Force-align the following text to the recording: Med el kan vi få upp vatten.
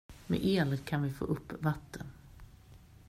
Med 0.27 0.45
el 0.45 0.77
kan 0.77 1.03
vi 1.03 1.11
få 1.11 1.25
upp 1.25 1.63
vatten. 1.63 2.05